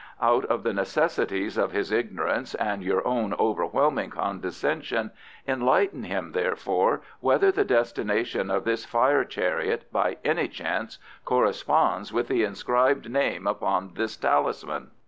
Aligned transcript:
Out 0.19 0.45
of 0.45 0.63
the 0.63 0.73
necessities 0.73 1.59
of 1.59 1.73
his 1.73 1.91
ignorance 1.91 2.55
and 2.55 2.81
your 2.83 3.07
own 3.07 3.35
overwhelming 3.35 4.09
condescension 4.09 5.11
enlighten 5.47 6.05
him, 6.05 6.31
therefore, 6.31 7.03
whether 7.19 7.51
the 7.51 7.63
destination 7.63 8.49
of 8.49 8.63
this 8.63 8.83
fire 8.83 9.23
chariot 9.23 9.85
by 9.93 10.17
any 10.25 10.47
chance 10.47 10.97
corresponds 11.23 12.11
with 12.11 12.29
the 12.29 12.43
inscribed 12.43 13.11
name 13.11 13.45
upon 13.45 13.93
his 13.95 14.17
talisman?" 14.17 14.89